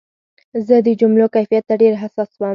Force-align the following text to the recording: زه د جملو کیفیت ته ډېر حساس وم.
زه 0.67 0.75
د 0.85 0.87
جملو 0.99 1.25
کیفیت 1.35 1.63
ته 1.69 1.75
ډېر 1.81 1.93
حساس 2.01 2.29
وم. 2.37 2.49